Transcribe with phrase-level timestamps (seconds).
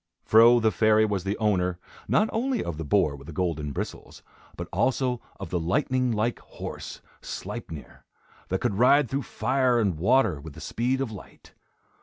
[0.23, 4.23] Fro the fairy was the owner, not only of the boar with the golden bristles,
[4.57, 8.03] but also of the lightning like horse, Sleipnir,
[8.47, 11.53] that could ride through fire and water with the speed of light.